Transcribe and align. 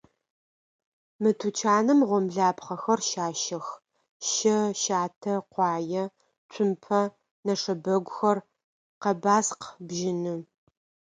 Мы 1.21 1.29
тучаным 1.39 1.99
гъомлапхъэхэр 2.09 2.99
щащэх: 3.09 3.65
щэ, 4.29 4.57
щатэ, 4.81 5.33
къуае, 5.51 6.03
цумпэ, 6.51 7.01
нэшэбэгухэр, 7.45 8.37
къэбаскъ, 9.01 9.67
бжьыны. 9.87 10.35